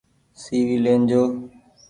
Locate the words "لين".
0.85-1.01